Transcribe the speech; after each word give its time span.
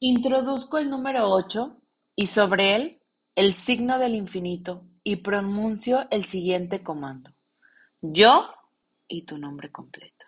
Introduzco 0.00 0.78
el 0.78 0.90
número 0.90 1.28
ocho 1.28 1.82
y 2.14 2.28
sobre 2.28 2.76
él 2.76 3.02
el 3.34 3.52
signo 3.52 3.98
del 3.98 4.14
infinito 4.14 4.84
y 5.02 5.16
pronuncio 5.16 6.06
el 6.12 6.24
siguiente 6.24 6.84
comando. 6.84 7.34
Yo 8.00 8.48
y 9.08 9.22
tu 9.22 9.38
nombre 9.38 9.72
completo. 9.72 10.26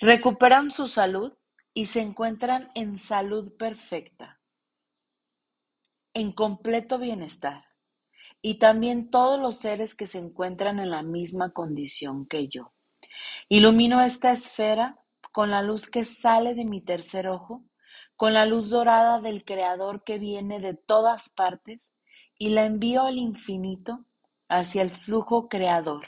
Recuperan 0.00 0.70
su 0.70 0.86
salud 0.86 1.32
y 1.72 1.86
se 1.86 2.02
encuentran 2.02 2.70
en 2.74 2.98
salud 2.98 3.56
perfecta, 3.56 4.38
en 6.12 6.32
completo 6.32 6.98
bienestar. 6.98 7.64
Y 8.42 8.58
también 8.58 9.10
todos 9.10 9.40
los 9.40 9.56
seres 9.56 9.94
que 9.94 10.06
se 10.06 10.18
encuentran 10.18 10.78
en 10.78 10.90
la 10.90 11.02
misma 11.02 11.54
condición 11.54 12.26
que 12.26 12.48
yo. 12.48 12.74
Ilumino 13.48 14.02
esta 14.02 14.30
esfera 14.30 14.98
con 15.32 15.50
la 15.50 15.62
luz 15.62 15.88
que 15.88 16.04
sale 16.04 16.54
de 16.54 16.66
mi 16.66 16.82
tercer 16.82 17.28
ojo 17.28 17.64
con 18.18 18.34
la 18.34 18.44
luz 18.44 18.68
dorada 18.68 19.20
del 19.20 19.44
Creador 19.44 20.02
que 20.02 20.18
viene 20.18 20.58
de 20.58 20.74
todas 20.74 21.28
partes 21.28 21.94
y 22.36 22.48
la 22.48 22.64
envío 22.64 23.02
al 23.02 23.16
infinito 23.16 24.04
hacia 24.48 24.82
el 24.82 24.90
flujo 24.90 25.48
creador, 25.48 26.04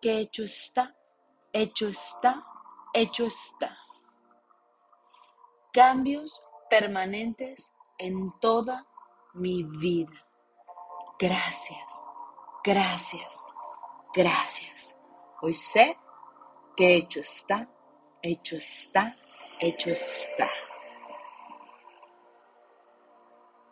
que 0.00 0.18
hecho 0.18 0.42
está, 0.42 0.94
hecho 1.52 1.88
está, 1.88 2.44
hecho 2.92 3.26
está. 3.26 3.76
Cambios 5.72 6.42
permanentes 6.68 7.72
en 8.02 8.32
toda 8.40 8.84
mi 9.34 9.62
vida. 9.62 10.26
Gracias, 11.20 12.04
gracias, 12.64 13.52
gracias. 14.12 14.96
Hoy 15.40 15.54
sé 15.54 15.96
que 16.76 16.96
hecho 16.96 17.20
está, 17.20 17.68
hecho 18.20 18.56
está, 18.56 19.16
hecho 19.60 19.90
está. 19.90 20.50